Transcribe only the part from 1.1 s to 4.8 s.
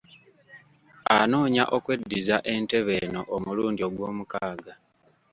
Anoonya okweddiza entebe eno omulundi ogw'omukaaga.